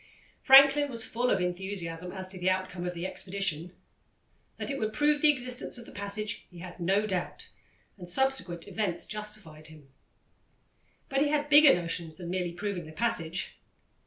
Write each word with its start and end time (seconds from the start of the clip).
Franklin 0.41 0.89
was 0.89 1.05
full 1.05 1.29
of 1.29 1.39
enthusiasm 1.39 2.11
as 2.11 2.27
to 2.27 2.39
the 2.39 2.49
outcome 2.49 2.87
of 2.87 2.95
the 2.95 3.05
expedition. 3.05 3.71
That 4.57 4.71
it 4.71 4.79
would 4.79 4.93
prove 4.93 5.21
the 5.21 5.29
existence 5.29 5.77
of 5.77 5.85
the 5.85 5.91
passage 5.91 6.47
he 6.49 6.57
had 6.57 6.79
no 6.79 7.05
doubt, 7.05 7.49
and 7.99 8.09
subsequent 8.09 8.67
events 8.67 9.05
justified 9.05 9.67
him. 9.67 9.89
But 11.07 11.21
he 11.21 11.27
had 11.27 11.49
bigger 11.51 11.75
notions 11.75 12.15
than 12.15 12.31
merely 12.31 12.51
proving 12.51 12.85
the 12.85 12.91
passage. 12.91 13.59